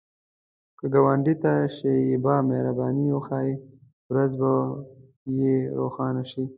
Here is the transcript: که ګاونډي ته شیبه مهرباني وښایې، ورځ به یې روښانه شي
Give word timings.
که 0.77 0.85
ګاونډي 0.93 1.35
ته 1.43 1.51
شیبه 1.75 2.35
مهرباني 2.49 3.05
وښایې، 3.11 3.55
ورځ 4.11 4.31
به 4.41 4.51
یې 5.39 5.55
روښانه 5.79 6.23
شي 6.31 6.43